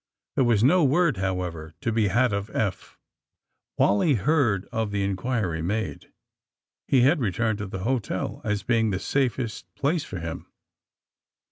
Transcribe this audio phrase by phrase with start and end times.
[0.33, 2.97] There was no word, however, to be had of Eph.
[3.77, 6.11] Wally heard of the inquiry made.
[6.87, 10.47] He had returned to the hotel as being the safest place for him.